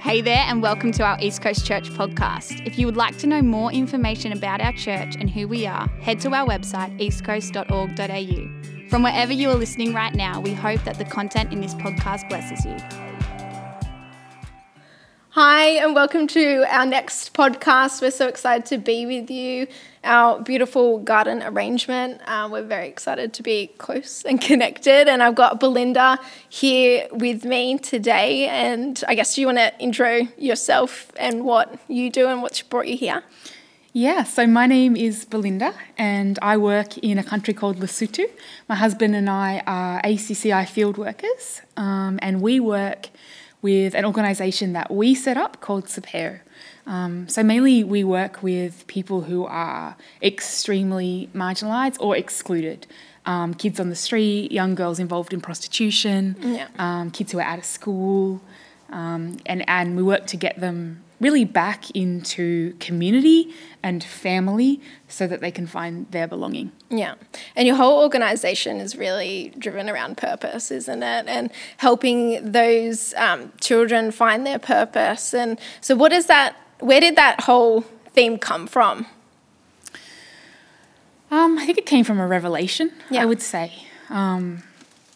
[0.00, 2.64] Hey there, and welcome to our East Coast Church podcast.
[2.64, 5.88] If you would like to know more information about our church and who we are,
[6.00, 8.88] head to our website, eastcoast.org.au.
[8.88, 12.28] From wherever you are listening right now, we hope that the content in this podcast
[12.28, 13.07] blesses you.
[15.40, 18.02] Hi, and welcome to our next podcast.
[18.02, 19.68] We're so excited to be with you.
[20.02, 22.22] Our beautiful garden arrangement.
[22.26, 25.06] Uh, we're very excited to be close and connected.
[25.06, 26.18] And I've got Belinda
[26.48, 28.48] here with me today.
[28.48, 32.88] And I guess you want to intro yourself and what you do and what's brought
[32.88, 33.22] you here.
[33.92, 38.28] Yeah, so my name is Belinda and I work in a country called Lesotho.
[38.68, 43.10] My husband and I are ACCI field workers um, and we work
[43.62, 46.40] with an organisation that we set up called Sepheo.
[46.86, 52.86] Um, so mainly we work with people who are extremely marginalised or excluded.
[53.26, 56.68] Um, kids on the street, young girls involved in prostitution, Yeah.
[56.78, 58.40] um, kids who are out of school,
[58.90, 65.26] um, and, and we work to get them really back into community and family so
[65.26, 66.70] that they can find their belonging.
[66.90, 67.14] Yeah.
[67.56, 71.26] And your whole organization is really driven around purpose, isn't it?
[71.26, 75.34] And helping those um, children find their purpose.
[75.34, 76.56] And so, what is that?
[76.80, 79.06] Where did that whole theme come from?
[81.30, 83.22] Um, I think it came from a revelation, Yeah.
[83.22, 83.72] I would say.
[84.08, 84.62] Um,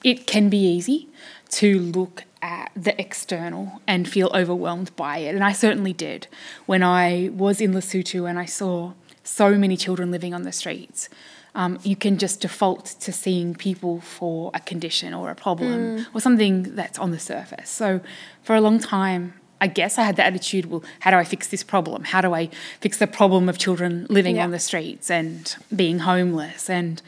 [0.04, 1.08] it can be easy
[1.50, 5.34] to look at the external and feel overwhelmed by it.
[5.34, 6.26] And I certainly did
[6.66, 11.08] when I was in Lesotho and I saw so many children living on the streets.
[11.54, 16.20] Um, you can just default to seeing people for a condition or a problem or
[16.20, 17.70] something that's on the surface.
[17.70, 18.00] So
[18.42, 21.46] for a long time, I guess I had the attitude, well, how do I fix
[21.46, 22.04] this problem?
[22.04, 22.48] How do I
[22.80, 24.44] fix the problem of children living Yeah.
[24.44, 26.68] on the streets and being homeless?
[26.68, 27.00] And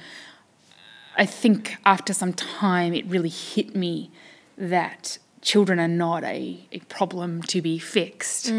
[1.17, 4.11] I think after some time, it really hit me
[4.57, 8.53] that children are not a, a problem to be fixed,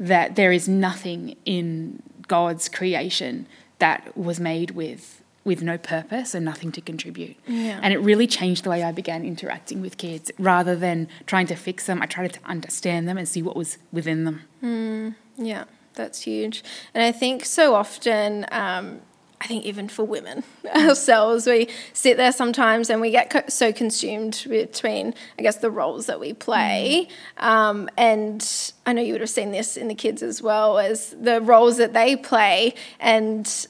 [0.00, 3.46] that there is nothing in God's creation
[3.78, 7.34] that was made with with no purpose and nothing to contribute.
[7.46, 7.80] Yeah.
[7.82, 10.30] And it really changed the way I began interacting with kids.
[10.38, 13.78] Rather than trying to fix them, I tried to understand them and see what was
[13.90, 15.16] within them.
[15.38, 15.64] Yeah,
[15.94, 16.62] that's huge.
[16.92, 19.00] And I think so often, um,
[19.40, 20.44] I think even for women
[20.76, 25.70] ourselves, we sit there sometimes and we get co- so consumed between, I guess, the
[25.70, 27.08] roles that we play.
[27.38, 27.44] Mm.
[27.44, 31.16] Um, and I know you would have seen this in the kids as well as
[31.18, 33.66] the roles that they play and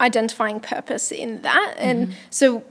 [0.00, 1.76] identifying purpose in that.
[1.78, 1.88] Mm-hmm.
[1.88, 2.64] And so,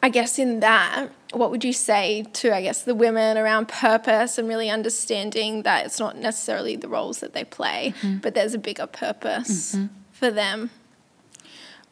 [0.00, 4.38] I guess in that, what would you say to, I guess, the women around purpose
[4.38, 8.18] and really understanding that it's not necessarily the roles that they play, mm-hmm.
[8.18, 9.86] but there's a bigger purpose mm-hmm.
[10.12, 10.70] for them?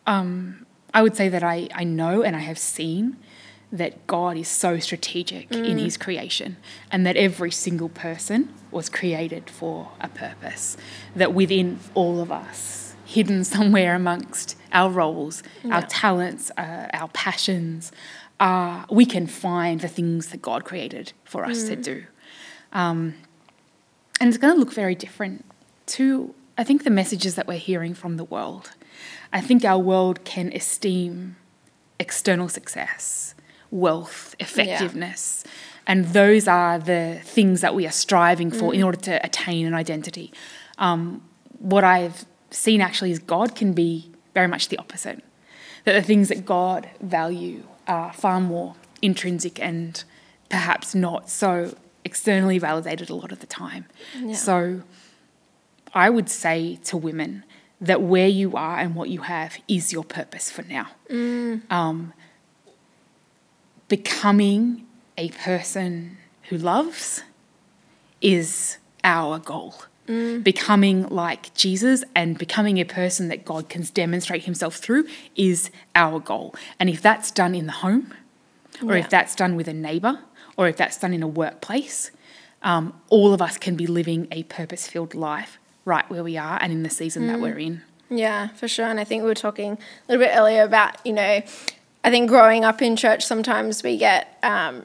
[0.06, 3.16] I would say that I, I know and I have seen
[3.72, 6.56] that God is so strategic in his creation
[6.90, 10.76] and that every single person was created for a purpose.
[11.14, 17.92] That within all of us, hidden somewhere amongst our roles, our talents, uh, our passions,
[18.38, 22.04] uh, we can find the things that God created for us to do.
[22.72, 23.14] Um,
[24.20, 25.44] and it's going to look very different
[25.86, 28.72] to, I think, the messages that we're hearing from the world.
[29.32, 31.36] I think our world can esteem
[31.98, 33.34] external success,
[33.70, 35.44] wealth, effectiveness,
[35.86, 39.74] and those are the things that we are striving for in order to attain an
[39.74, 40.32] identity.
[40.78, 41.22] Um,
[41.58, 45.22] what I've seen actually is God can be very much the opposite.
[45.84, 50.02] That the things that God value are far more intrinsic and
[50.48, 53.86] perhaps not so externally validated a lot of the time.
[54.34, 54.82] So
[55.94, 57.44] I would say to women
[57.80, 60.88] that where you are and what you have is your purpose for now.
[61.70, 62.12] Um,
[63.88, 66.16] becoming a person
[66.48, 67.22] who loves
[68.20, 69.74] is our goal.
[70.06, 76.20] Becoming like Jesus and becoming a person that God can demonstrate himself through is our
[76.20, 76.54] goal.
[76.78, 78.14] And if that's done in the home,
[78.80, 79.00] or Yeah.
[79.04, 80.20] if that's done with a neighbor,
[80.56, 82.12] or if that's done in a workplace,
[82.62, 86.58] um, all of us can be living a purpose filled life right where we are
[86.60, 87.80] and in the season that we're in.
[88.10, 88.86] Yeah, for sure.
[88.86, 91.40] And I think we were talking a little bit earlier about, you know,
[92.04, 94.84] I think growing up in church, sometimes we get, um,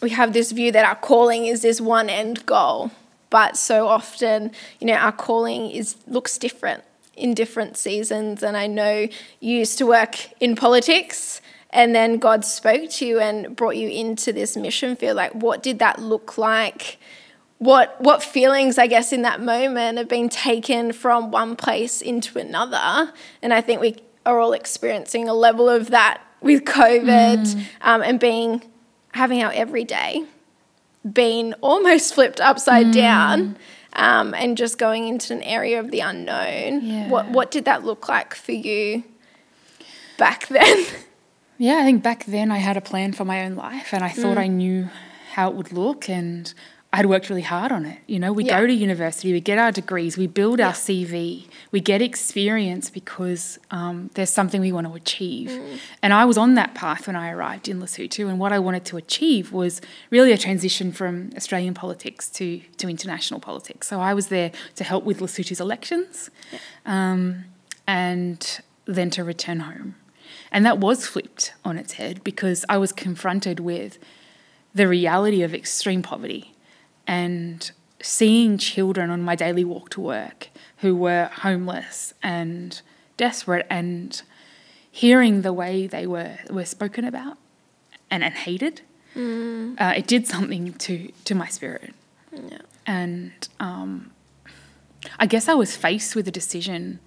[0.00, 2.90] we have this view that our calling is this one end goal.
[3.30, 6.84] But so often, you know, our calling is looks different
[7.16, 8.42] in different seasons.
[8.42, 9.08] And I know
[9.40, 11.40] you used to work in politics
[11.70, 15.16] and then God spoke to you and brought you into this mission field.
[15.16, 16.98] Like, what did that look like?
[17.58, 22.38] What what feelings I guess in that moment have been taken from one place into
[22.38, 23.12] another,
[23.42, 28.20] and I think we are all experiencing a level of that with COVID um, and
[28.20, 28.62] being
[29.14, 30.24] having our everyday
[31.10, 33.56] been almost flipped upside down
[33.94, 36.82] um, and just going into an area of the unknown.
[36.82, 37.08] Yeah.
[37.08, 39.02] What what did that look like for you
[40.16, 40.84] back then?
[41.60, 44.10] Yeah, I think back then I had a plan for my own life and I
[44.10, 44.40] thought Mm.
[44.42, 44.88] I knew
[45.32, 46.54] how it would look and
[46.98, 47.98] I'd worked really hard on it.
[48.08, 48.58] You know, we Yeah.
[48.58, 50.66] go to university, we get our degrees, we build Yeah.
[50.68, 55.50] our CV, we get experience because um, there's something we want to achieve.
[55.50, 55.78] Mm.
[56.02, 58.84] And I was on that path when I arrived in Lesotho, and what I wanted
[58.86, 59.80] to achieve was
[60.10, 63.86] really a transition from Australian politics to, to international politics.
[63.86, 66.30] So I was there to help with Lesotho's elections
[66.84, 67.44] um,
[67.86, 69.94] and then to return home.
[70.50, 74.00] And that was flipped on its head because I was confronted with
[74.74, 76.54] the reality of extreme poverty
[77.08, 82.80] and seeing children on my daily walk to work who were homeless and
[83.16, 84.22] desperate and
[84.90, 87.38] hearing the way they were, were spoken about
[88.10, 88.82] and, and hated.
[89.80, 91.94] Uh, it did something to, to my spirit.
[92.32, 92.58] Yeah.
[92.86, 94.12] And um,
[95.18, 97.00] I guess I was faced with a decision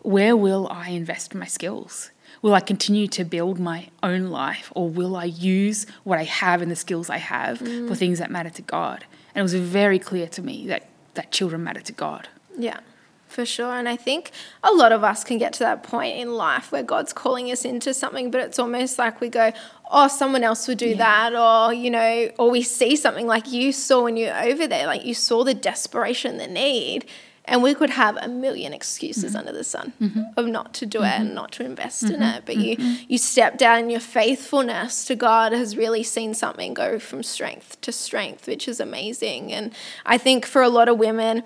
[0.00, 2.10] where will I invest my skills?
[2.42, 6.62] Will I continue to build my own life or will I use what I have
[6.62, 9.04] and the skills I have for things that matter to God?
[9.36, 12.30] And it was very clear to me that, that children matter to God.
[12.56, 12.80] Yeah,
[13.28, 13.74] for sure.
[13.74, 14.30] And I think
[14.64, 17.62] a lot of us can get to that point in life where God's calling us
[17.66, 19.52] into something, but it's almost like we go,
[19.90, 21.34] oh, someone else would do that.
[21.34, 25.04] Or, you know, or we see something like you saw when you're over there, like
[25.04, 27.04] you saw the desperation, the need.
[27.48, 29.36] And we could have a million excuses mm-hmm.
[29.36, 30.22] under the sun mm-hmm.
[30.36, 31.34] of not to do it and mm-hmm.
[31.34, 32.42] not to invest in it.
[32.44, 32.76] But you
[33.08, 37.80] you stepped out and your faithfulness to God has really seen something go from strength
[37.82, 39.52] to strength, which is amazing.
[39.52, 39.72] And
[40.04, 41.44] I think for a lot of women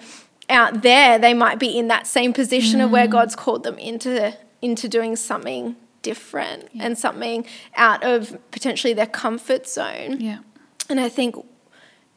[0.49, 3.11] out there, they might be in that same position of where mm.
[3.11, 7.47] God's called them into into doing something different and something
[7.77, 10.21] out of potentially their comfort zone.
[10.21, 10.39] Yeah.
[10.89, 11.37] And I think,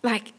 [0.02, 0.34] like,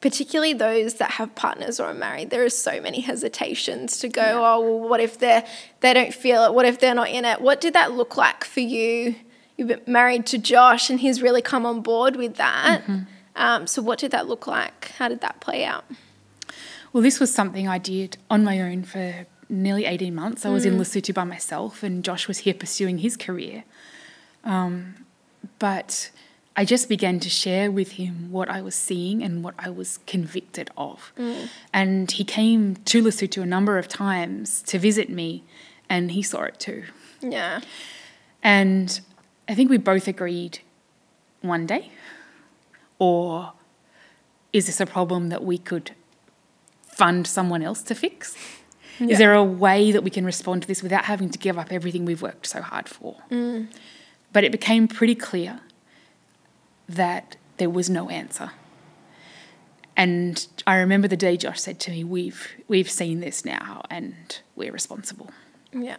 [0.00, 4.22] particularly those that have partners or are married, there are so many hesitations to go,
[4.22, 5.46] oh, well, what if they're,
[5.80, 6.54] they don't feel it?
[6.54, 7.40] What if they're not in it?
[7.40, 9.14] What did that look like for you?
[9.56, 12.82] You've been married to Josh and he's really come on board with that.
[13.36, 14.92] Um, so, what did that look like?
[14.98, 15.84] How did that play out?
[16.92, 20.44] Well, this was something I did on my own for nearly 18 months.
[20.46, 23.64] I was in Lesotho by myself, and Josh was here pursuing his career.
[24.44, 25.06] Um,
[25.58, 26.10] but
[26.60, 29.98] I just began to share with him what I was seeing and what I was
[30.06, 31.10] convicted of.
[31.16, 31.48] Mm.
[31.72, 35.42] And he came to Lesotho a number of times to visit me,
[35.88, 36.84] and he saw it too.
[37.22, 37.62] Yeah.
[38.42, 39.00] And
[39.48, 40.58] I think we both agreed
[41.40, 41.92] one day,
[42.98, 43.54] or
[44.52, 45.92] is this a problem that we could
[46.82, 48.36] fund someone else to fix?
[48.98, 51.72] Is there a way that we can respond to this without having to give up
[51.72, 53.16] everything we've worked so hard for?
[53.30, 53.68] Mm.
[54.30, 55.60] But it became pretty clear
[56.96, 58.52] that there was no answer.
[59.96, 64.40] And I remember the day Josh said to me, "We've we've seen this now, and
[64.56, 65.30] we're responsible."
[65.72, 65.98] Yeah.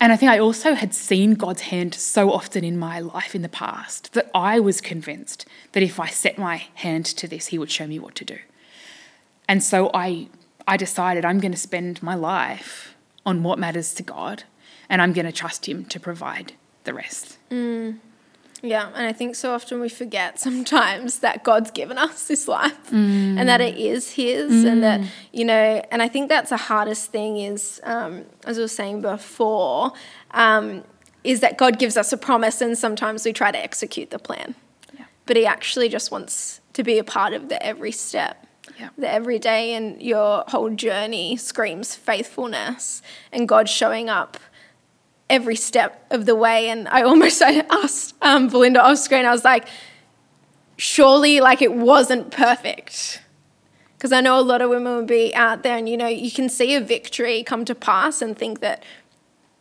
[0.00, 3.42] And I think I also had seen God's hand so often in my life in
[3.42, 7.58] the past that I was convinced that if I set my hand to this, He
[7.58, 8.38] would show me what to do.
[9.46, 10.28] And so I,
[10.66, 14.42] I decided I'm going to spend my life on what matters to God
[14.88, 17.38] and I'm going to trust Him to provide the rest.
[17.48, 17.98] Mm.
[18.64, 22.92] Yeah, and I think so often we forget sometimes that God's given us this life
[22.92, 25.00] and that it is His, and that,
[25.32, 29.02] you know, and I think that's the hardest thing is, um, as I was saying
[29.02, 29.92] before,
[30.30, 30.84] um,
[31.24, 34.54] is that God gives us a promise and sometimes we try to execute the plan.
[34.96, 35.06] Yeah.
[35.26, 38.46] But He actually just wants to be a part of the every step.
[38.78, 38.90] Yeah.
[38.96, 44.38] The every day and your whole journey screams faithfulness and God showing up
[45.32, 46.68] every step of the way.
[46.68, 49.66] And I almost I asked um, Belinda off screen, I was like,
[50.76, 53.20] surely like it wasn't perfect.
[53.96, 56.30] Because I know a lot of women would be out there and, you know, you
[56.30, 58.82] can see a victory come to pass and think that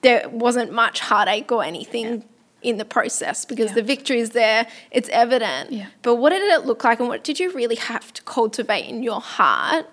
[0.02, 2.26] there wasn't much heartache or anything
[2.64, 3.76] in the process because Yeah.
[3.76, 5.72] the victory is there, it's evident.
[5.72, 5.88] Yeah.
[6.02, 9.04] But what did it look like and what did you really have to cultivate in
[9.04, 9.86] your heart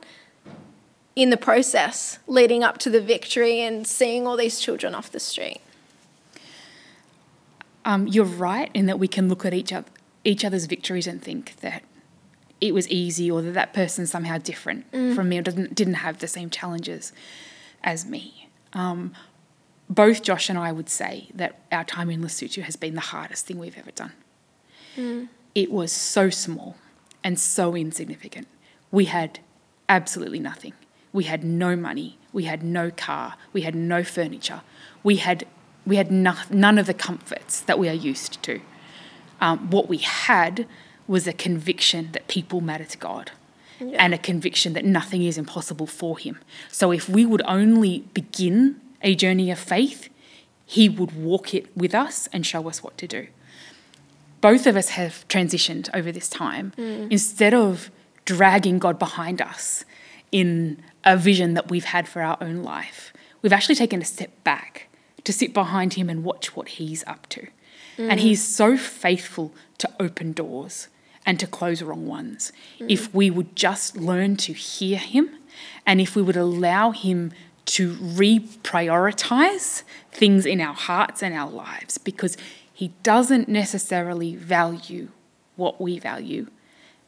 [1.15, 5.21] in the process leading up to the victory and seeing all these children off the
[5.21, 5.61] street?
[7.89, 9.89] Um, you're right in that we can look at each other,
[10.23, 11.83] each other's victories and think that
[12.61, 16.19] it was easy or that that person's somehow different from me or didn't, didn't have
[16.19, 17.15] the same challenges
[17.83, 18.51] as me.
[18.75, 19.15] Um,
[19.89, 23.47] both Josh and I would say that our time in Lesotho has been the hardest
[23.47, 24.13] thing we've ever done.
[25.55, 26.77] It was so small
[27.25, 28.49] and so insignificant.
[28.91, 29.39] We had
[29.89, 30.75] absolutely nothing.
[31.11, 32.19] We had no money.
[32.35, 33.37] We had no car.
[33.55, 34.61] We had no furniture.
[35.03, 35.47] We had
[35.89, 38.61] we had no, none of the comforts that we are used to.
[39.41, 40.67] Um, what we had
[41.07, 43.31] was a conviction that people matter to God
[43.81, 46.39] and a conviction that nothing is impossible for him.
[46.71, 50.09] So if we would only begin a journey of faith,
[50.67, 53.29] he would walk it with us and show us what to do.
[54.41, 56.73] Both of us have transitioned over this time.
[57.11, 57.91] Instead of
[58.25, 59.85] dragging God behind us
[60.33, 64.33] in a vision that we've had for our own life, we've actually taken a step
[64.45, 64.88] back
[65.29, 67.47] to sit behind him and watch what he's up to.
[67.99, 68.23] And mm.
[68.23, 70.89] he's so faithful to open doors
[71.27, 72.51] and to close wrong ones.
[72.81, 72.91] Mm.
[72.91, 75.29] If we would just learn to hear him
[75.85, 77.33] and if we would allow him
[77.67, 79.83] to reprioritize
[80.13, 82.39] things in our hearts and our lives, because
[82.73, 85.11] he doesn't necessarily value
[85.57, 86.47] what we value,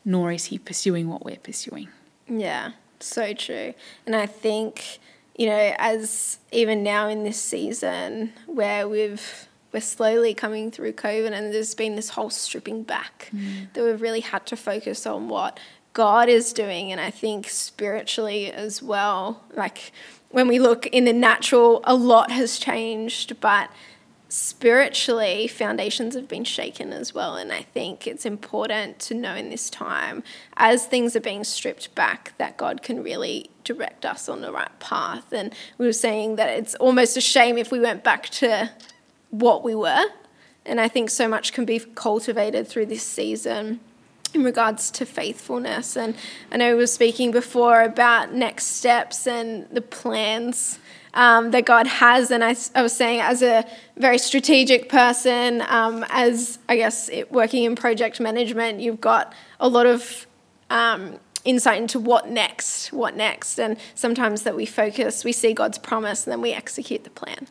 [0.05, 1.89] nor is he pursuing what we're pursuing.
[2.29, 3.73] Yeah, so true.
[4.05, 4.99] And I think,
[5.41, 11.33] you know, as even now in this season where we've we're slowly coming through COVID
[11.33, 13.73] and there's been this whole stripping back mm.
[13.73, 15.59] that we've really had to focus on what
[15.95, 19.43] God is doing and I think spiritually as well.
[19.57, 19.93] Like
[20.29, 23.71] when we look in the natural, a lot has changed, but
[24.31, 29.51] spiritually foundations have been shaken as well and i think it's important to know in
[29.51, 30.23] this time
[30.57, 34.79] as things are being stripped back that god can really direct us on the right
[34.81, 35.33] path.
[35.33, 38.71] And we were saying that it's almost a shame if we went back to
[39.31, 40.07] what we were
[40.65, 43.79] and i think so much can be cultivated through this season
[44.33, 45.97] in regards to faithfulness.
[45.97, 46.17] And
[46.51, 50.79] i know we were speaking before about next steps and the plans
[51.15, 52.31] um, that God has.
[52.31, 53.65] And I, I, was saying, as a
[53.97, 59.69] very strategic person, um, as I guess it, working in project management, you've got a
[59.69, 60.27] lot of
[60.71, 63.59] um, insight into what next, what next.
[63.59, 67.47] And sometimes that we focus, we see God's promise, and then we execute the plan.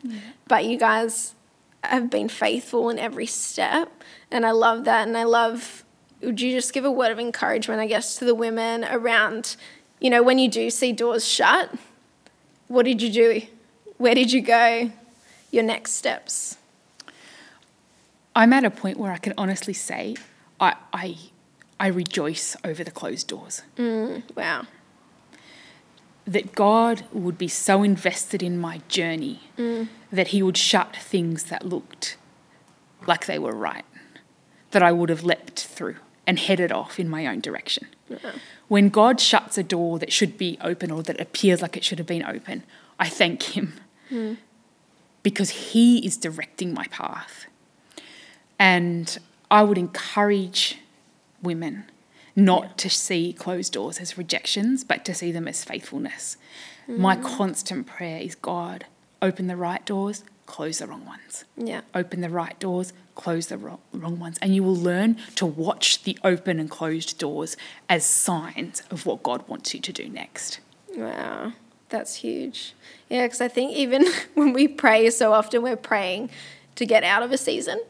[0.47, 1.35] But you guys
[1.83, 4.03] have been faithful in every step.
[4.31, 5.07] And I love that.
[5.07, 5.83] And I love,
[6.21, 9.55] would you just give a word of encouragement, I guess, to the women around,
[9.99, 11.73] you know, when you do see doors shut?
[12.69, 13.41] What did you do?
[13.97, 14.91] Where did you go?
[15.51, 16.55] Your next steps?
[18.35, 20.15] I'm at a point where I can honestly say
[20.59, 21.17] I, I,
[21.79, 23.63] I rejoice over the closed doors.
[23.75, 24.65] Mm, wow.
[26.25, 29.87] That God would be so invested in my journey Mm.
[30.11, 32.17] that He would shut things that looked
[33.07, 33.85] like they were right,
[34.71, 35.97] that I would have leapt through
[36.29, 37.87] and headed off in my own direction.
[38.67, 41.97] When God shuts a door that should be open or that appears like it should
[41.97, 42.61] have been open,
[42.99, 43.73] I thank Him
[44.09, 44.33] hmm.
[45.23, 47.47] because He is directing my path.
[48.59, 49.17] And
[49.49, 50.77] I would encourage
[51.41, 51.85] women
[52.35, 56.37] not to see closed doors as rejections, but to see them as faithfulness.
[56.85, 57.01] Hmm.
[57.01, 58.85] My constant prayer is God,
[59.19, 61.45] open the right doors, close the wrong ones.
[61.57, 61.81] Yeah.
[61.95, 64.39] Open the right doors, close the wrong, ones.
[64.41, 67.57] And you will learn to watch the open and closed doors
[67.89, 70.61] as signs of what God wants you to do next.
[70.95, 71.51] Wow.
[71.89, 72.73] That's huge.
[73.09, 76.29] Yeah, because I think even when we pray, so often we're praying
[76.75, 77.81] to get out of a season.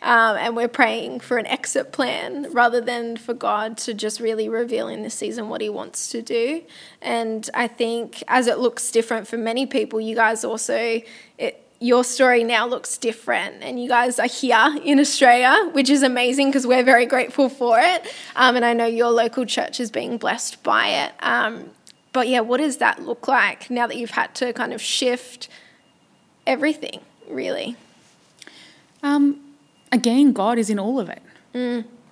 [0.00, 4.48] Um, and we're praying for an exit plan rather than for God to just really
[4.48, 6.62] reveal in this season what He wants to do.
[7.02, 11.00] And I think as it looks different for many people, you guys also,
[11.36, 13.62] it, your story now looks different.
[13.62, 17.78] And you guys are here in Australia, which is amazing because we're very grateful for
[17.78, 18.06] it.
[18.36, 21.12] Um, and I know your local church is being blessed by it.
[21.20, 21.70] Um,
[22.12, 25.48] but yeah, what does that look like now that you've had to kind of shift
[26.46, 27.76] everything, really?
[29.02, 29.40] Um,
[29.92, 31.22] again, God is in all of it.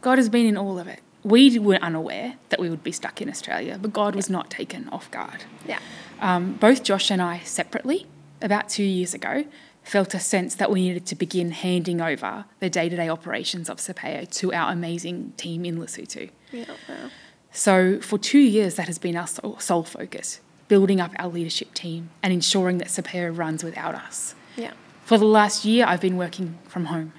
[0.00, 1.00] God has been in all of it.
[1.24, 4.88] We were unaware that we would be stuck in Australia, but God was not taken
[4.90, 5.44] off guard.
[5.66, 5.80] Yeah.
[6.20, 8.06] Um, both Josh and I separately,
[8.42, 9.44] about two years ago,
[9.82, 13.68] felt a sense that we needed to begin handing over the day to day operations
[13.70, 16.30] of Sepheo to our amazing team in Lesotho.
[16.50, 16.64] Yeah.
[16.88, 17.10] Wow.
[17.52, 22.10] So, for two years, that has been our sole, focus building up our leadership team
[22.22, 24.34] and ensuring that Sepheo runs without us.
[24.56, 24.72] Yeah.
[25.04, 27.12] For the last year, I've been working from home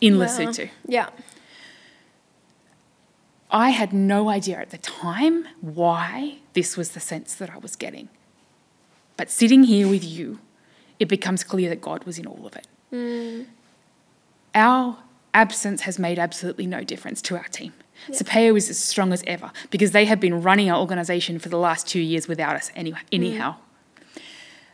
[0.00, 0.26] in Wow.
[0.26, 0.70] Lesotho.
[0.86, 1.08] Yeah.
[3.50, 7.76] I had no idea at the time why this was the sense that I was
[7.76, 8.08] getting.
[9.16, 10.38] But sitting here with you,
[10.98, 12.66] it becomes clear that God was in all of it.
[12.92, 13.46] Mm.
[14.54, 14.98] Our
[15.34, 17.72] absence has made absolutely no difference to our team.
[18.10, 21.58] Sepheo is as strong as ever because they have been running our organisation for the
[21.58, 23.14] last two years without us anyway, mm.
[23.14, 23.56] anyhow.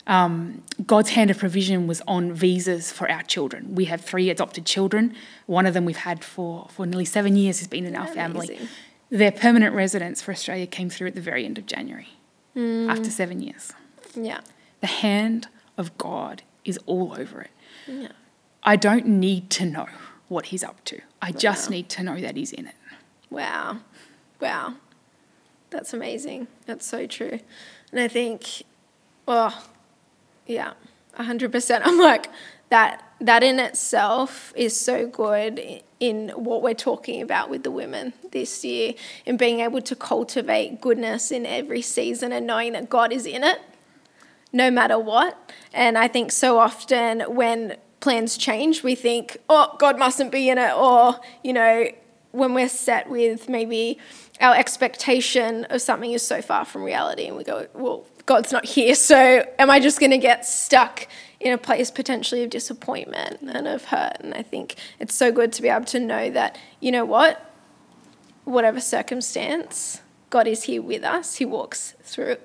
[0.07, 3.75] Um, God's hand of provision was on visas for our children.
[3.75, 5.15] We have three adopted children.
[5.47, 8.59] One of them we've had for, for nearly seven years has been in our family.
[9.11, 12.09] Their permanent residence for Australia came through at the very end of January
[12.57, 12.91] mm.
[12.91, 13.73] after seven years.
[14.15, 14.41] Yeah.
[14.81, 17.51] The hand of God is all over it.
[17.87, 18.09] Yeah.
[18.63, 19.89] I don't need to know
[20.29, 22.75] what He's up to, I just need to know that He's in it.
[23.31, 23.79] Wow.
[24.41, 24.75] Wow.
[25.71, 26.49] That's amazing.
[26.67, 27.39] That's so true.
[27.91, 28.63] And I think,
[29.27, 29.67] oh,
[30.47, 30.73] yeah,
[31.19, 31.81] 100%.
[31.85, 32.29] I'm like,
[32.71, 38.13] that, that in itself is so good in what we're talking about with the women
[38.33, 43.13] this year, in being able to cultivate goodness in every season and knowing that God
[43.13, 43.61] is in it
[44.53, 45.53] no matter what.
[45.73, 50.59] And I think so often when plans change, we think, oh, God mustn't be in
[50.59, 51.87] it, or, you know,
[52.33, 53.99] when we're set with maybe
[54.41, 58.65] our expectation of something is so far from reality, and we go, well, God's not
[58.65, 61.09] here, so am I just going to get stuck
[61.41, 64.17] in a place potentially of disappointment and of hurt?
[64.21, 67.53] And I think it's so good to be able to know that, you know what,
[68.45, 71.37] whatever circumstance, God is here with us.
[71.37, 72.37] He walks through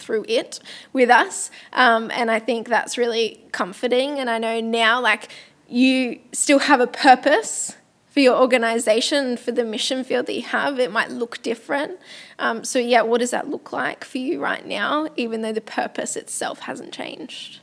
[0.00, 0.60] through it
[0.92, 1.50] with us.
[1.72, 4.18] Um, and I think that's really comforting.
[4.18, 5.28] And I know now, like,
[5.68, 7.76] you still have a purpose
[8.08, 10.80] for your organization, for the mission field that you have.
[10.80, 11.98] It might look different.
[12.38, 15.60] Um, so, yeah, what does that look like for you right now, even though the
[15.60, 17.60] purpose itself hasn't changed?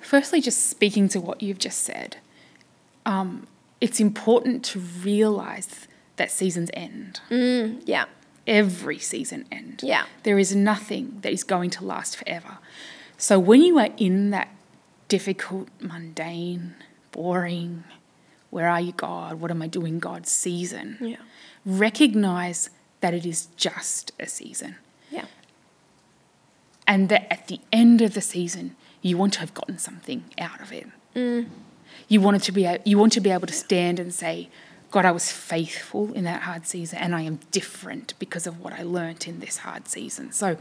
[0.00, 2.16] Firstly, just speaking to what you've just said,
[3.04, 3.46] um,
[3.80, 7.20] it's important to realize that seasons end.
[7.30, 8.06] Mm, yeah
[8.48, 9.82] every season end.
[9.84, 10.06] Yeah.
[10.24, 12.58] There is nothing that is going to last forever.
[13.18, 14.48] So when you are in that
[15.08, 16.74] difficult, mundane,
[17.12, 17.84] boring,
[18.50, 19.40] where are you, God?
[19.40, 20.96] What am I doing, God season?
[21.00, 21.16] Yeah.
[21.66, 24.76] Recognize that it is just a season.
[25.10, 25.26] Yeah.
[26.86, 30.60] And that at the end of the season, you want to have gotten something out
[30.60, 30.86] of it.
[31.14, 31.48] Mm.
[32.08, 34.48] You want to be you want to be able to stand and say,
[34.90, 38.72] God, I was faithful in that hard season, and I am different because of what
[38.72, 40.32] I learnt in this hard season.
[40.32, 40.56] So,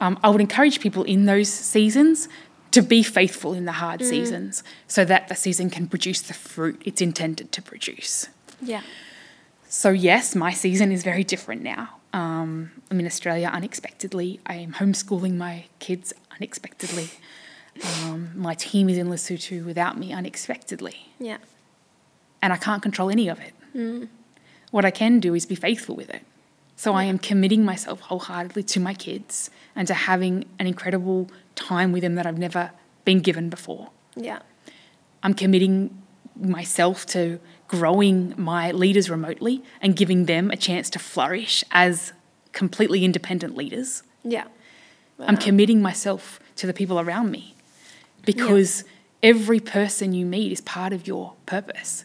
[0.00, 2.28] um, I would encourage people in those seasons
[2.72, 4.08] to be faithful in the hard mm.
[4.08, 8.28] seasons so that the season can produce the fruit it's intended to produce.
[8.60, 8.82] Yeah.
[9.68, 12.00] So, yes, my season is very different now.
[12.12, 14.40] Um, I'm in Australia unexpectedly.
[14.46, 17.08] I am homeschooling my kids unexpectedly.
[18.02, 21.08] Um, my team is in Lesotho without me unexpectedly.
[21.18, 21.38] Yeah
[22.44, 23.54] and I can't control any of it.
[23.74, 24.08] Mm.
[24.70, 26.22] What I can do is be faithful with it.
[26.76, 31.92] So I am committing myself wholeheartedly to my kids and to having an incredible time
[31.92, 32.72] with them that I've never
[33.04, 33.90] been given before.
[34.16, 34.40] Yeah.
[35.22, 36.02] I'm committing
[36.36, 42.12] myself to growing my leaders remotely and giving them a chance to flourish as
[42.52, 44.02] completely independent leaders.
[44.24, 44.44] Yeah.
[45.18, 45.26] Wow.
[45.28, 47.54] I'm committing myself to the people around me
[48.24, 49.30] because yeah.
[49.30, 52.04] every person you meet is part of your purpose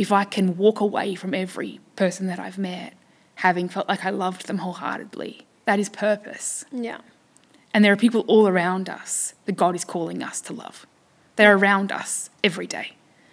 [0.00, 2.94] if I can walk away from every person that I've met
[3.34, 6.64] having felt like I loved them wholeheartedly, that is purpose.
[6.72, 7.00] Yeah.
[7.74, 10.86] And there are people all around us that God is calling us to love.
[11.36, 12.92] They're around us every day.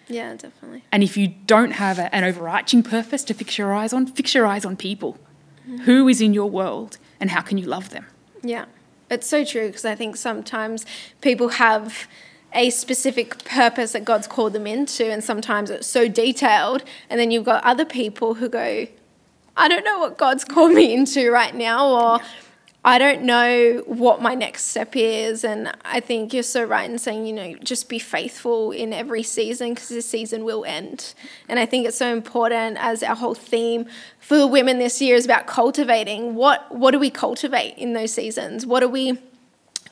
[0.10, 0.84] Yeah, definitely.
[0.91, 4.36] And if you don't have a, an overarching purpose to fix your eyes on, fix
[4.36, 5.17] your eyes on people.
[5.65, 5.84] Mm-hmm.
[5.84, 8.08] Who is in your world and how can you love them?
[8.43, 8.65] Yeah.
[9.10, 10.86] It's so true because I think sometimes
[11.21, 12.10] people have
[12.53, 16.83] a specific purpose that God's called them into, and sometimes it's so detailed.
[17.10, 18.88] And then you've got other people who go,
[19.55, 22.19] I don't know what God's called me into right now, or
[22.86, 25.43] I don't know what my next step is.
[25.43, 29.23] And I think you're so right in saying, you know, just be faithful in every
[29.23, 31.13] season because this season will end.
[31.49, 33.88] And I think it's so important as our whole theme
[34.19, 36.36] for women this year is about cultivating.
[36.36, 38.65] What, what do we cultivate in those seasons?
[38.65, 39.19] What are we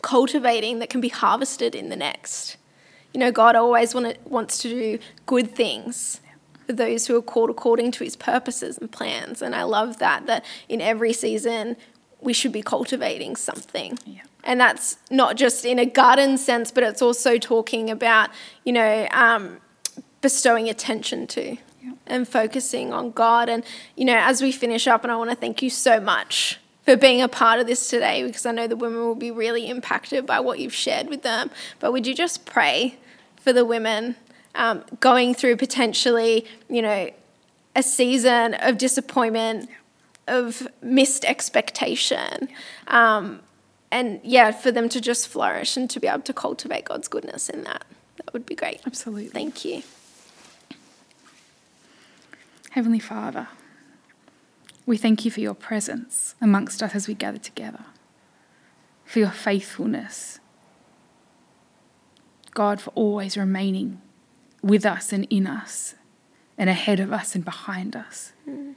[0.05, 2.57] cultivating that can be harvested in the next.
[3.11, 6.21] You know, God always want to, wants to do good things
[6.67, 9.41] for those who are called according to his purposes and plans.
[9.41, 11.75] And I love that, that in every season,
[12.21, 13.97] we should be cultivating something.
[14.05, 14.21] Yeah.
[14.43, 18.29] And that's not just in a garden sense, but it's also talking about,
[18.63, 19.57] you know, um,
[20.21, 21.93] bestowing attention to yeah.
[22.05, 23.49] and focusing on God.
[23.49, 23.63] And,
[23.95, 26.95] you know, as we finish up, and I want to thank you so much for
[26.95, 30.25] being a part of this today because I know the women will be really impacted
[30.25, 31.49] by what you've shared with them.
[31.79, 32.97] But would you just pray
[33.37, 34.15] for the women
[34.53, 37.09] um, going through potentially, you know,
[37.75, 39.69] a season of disappointment,
[40.27, 42.49] of missed expectation?
[42.87, 43.41] Um,
[43.91, 47.49] and yeah, for them to just flourish and to be able to cultivate God's goodness
[47.49, 47.83] in that.
[48.17, 48.81] That would be great.
[48.85, 49.29] Absolutely.
[49.29, 49.81] Thank you.
[52.71, 53.47] Heavenly Father,
[54.85, 57.85] we thank you for your presence amongst us as we gather together,
[59.03, 60.39] for your faithfulness.
[62.51, 64.01] God, for always remaining
[64.61, 65.95] with us and in us,
[66.57, 68.33] and ahead of us and behind us.
[68.47, 68.75] Mm.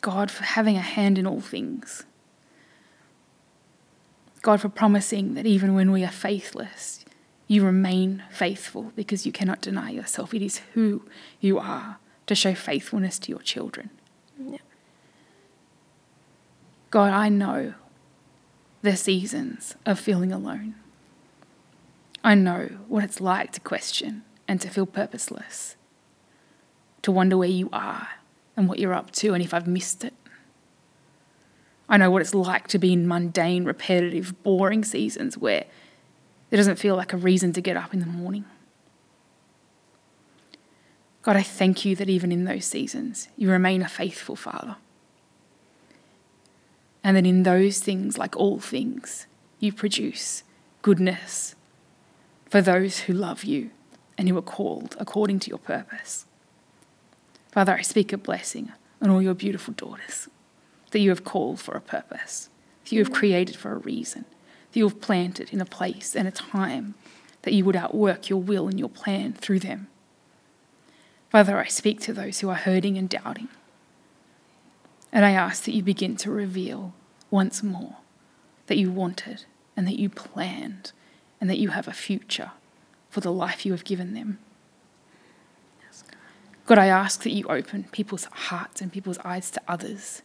[0.00, 2.04] God, for having a hand in all things.
[4.42, 7.04] God, for promising that even when we are faithless,
[7.48, 10.32] you remain faithful because you cannot deny yourself.
[10.32, 11.02] It is who
[11.40, 13.90] you are to show faithfulness to your children.
[14.38, 14.58] Yeah.
[16.90, 17.74] God, I know
[18.82, 20.74] the seasons of feeling alone.
[22.22, 25.76] I know what it's like to question and to feel purposeless,
[27.02, 28.08] to wonder where you are
[28.56, 30.14] and what you're up to and if I've missed it.
[31.88, 35.66] I know what it's like to be in mundane, repetitive, boring seasons where
[36.50, 38.44] there doesn't feel like a reason to get up in the morning.
[41.26, 44.76] God, I thank you that even in those seasons, you remain a faithful Father.
[47.02, 49.26] And that in those things, like all things,
[49.58, 50.44] you produce
[50.82, 51.56] goodness
[52.48, 53.70] for those who love you
[54.16, 56.26] and who are called according to your purpose.
[57.50, 58.70] Father, I speak a blessing
[59.02, 60.28] on all your beautiful daughters
[60.92, 62.50] that you have called for a purpose,
[62.84, 64.26] that you have created for a reason,
[64.70, 66.94] that you have planted in a place and a time
[67.42, 69.88] that you would outwork your will and your plan through them.
[71.30, 73.48] Father, I speak to those who are hurting and doubting.
[75.12, 76.94] And I ask that you begin to reveal
[77.30, 77.96] once more
[78.66, 79.44] that you wanted
[79.76, 80.92] and that you planned
[81.40, 82.52] and that you have a future
[83.10, 84.38] for the life you have given them.
[86.66, 90.22] God, I ask that you open people's hearts and people's eyes to others.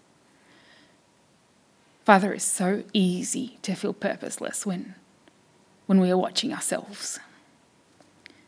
[2.03, 4.95] Father, it's so easy to feel purposeless when,
[5.85, 7.19] when we are watching ourselves.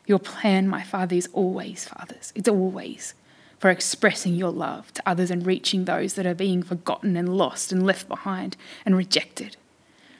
[0.06, 3.14] Your plan, my Father, is always, fathers, it's always
[3.58, 7.72] for expressing your love to others and reaching those that are being forgotten and lost
[7.72, 9.56] and left behind and rejected.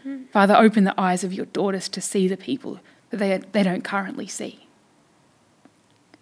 [0.07, 0.29] Mm.
[0.31, 3.85] Father, open the eyes of your daughters to see the people that they, they don't
[3.85, 4.67] currently see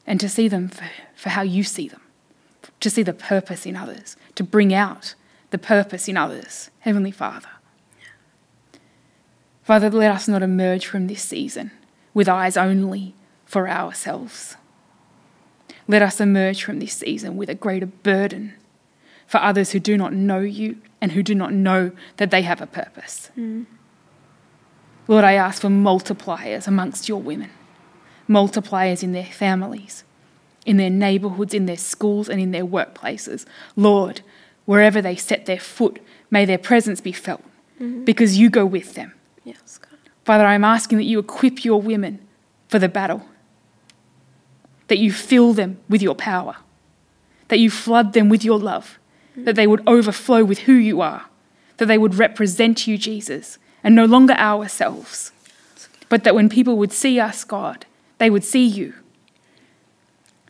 [0.04, 2.00] and to see them for, for how you see them,
[2.80, 5.14] to see the purpose in others, to bring out
[5.50, 6.70] the purpose in others.
[6.80, 7.48] Heavenly Father.
[9.62, 11.70] Father, let us not emerge from this season
[12.14, 13.14] with eyes only
[13.52, 14.56] for ourselves.
[15.86, 18.54] Let us emerge from this season with a greater burden
[19.26, 22.62] for others who do not know you and who do not know that they have
[22.62, 23.30] a purpose.
[23.36, 23.66] Mm.
[25.06, 27.50] Lord, I ask for multipliers amongst your women,
[28.26, 30.04] multipliers in their families,
[30.64, 33.44] in their neighbourhoods, in their schools, and in their workplaces.
[33.76, 34.22] Lord,
[34.64, 37.44] wherever they set their foot, may their presence be felt
[37.78, 38.04] mm-hmm.
[38.04, 39.12] because you go with them.
[39.44, 39.98] Yes, God.
[40.24, 42.18] Father, I'm asking that you equip your women
[42.68, 43.26] for the battle
[44.88, 46.56] that you fill them with your power,
[47.48, 48.98] that you flood them with your love,
[49.36, 51.26] that they would overflow with who you are,
[51.78, 55.32] that they would represent you, Jesus, and no longer ourselves,
[56.08, 57.86] but that when people would see us, God,
[58.18, 58.94] they would see you.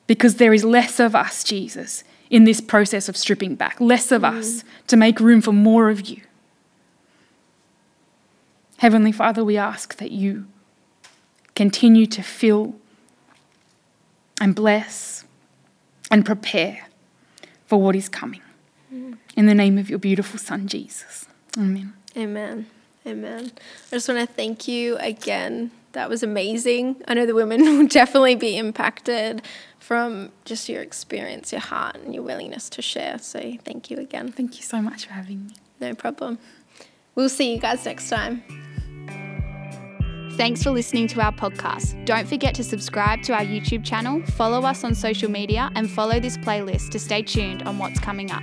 [0.06, 4.22] Because there is less of us, Jesus, in this process of stripping back, less of
[4.22, 4.38] mm.
[4.38, 6.20] us to make room for more of you.
[8.78, 10.46] Heavenly Father, we ask that you
[11.54, 12.74] continue to fill
[14.42, 15.24] and bless
[16.10, 16.88] and prepare
[17.66, 18.42] for what is coming.
[18.90, 21.26] In the name of your beautiful Son, Jesus.
[21.56, 21.94] Amen.
[22.16, 22.66] Amen.
[23.06, 23.52] Amen.
[23.90, 25.70] I just want to thank you again.
[25.92, 27.02] That was amazing.
[27.06, 29.42] I know the women will definitely be impacted
[29.78, 33.18] from just your experience, your heart, and your willingness to share.
[33.18, 34.32] So thank you again.
[34.32, 35.54] Thank you so much for having me.
[35.80, 36.38] No problem.
[37.14, 38.42] We'll see you guys next time.
[40.36, 42.02] Thanks for listening to our podcast.
[42.06, 46.20] Don't forget to subscribe to our YouTube channel, follow us on social media, and follow
[46.20, 48.42] this playlist to stay tuned on what's coming up.